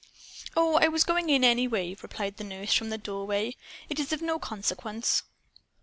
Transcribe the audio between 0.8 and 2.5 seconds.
was going in, anyway," replied the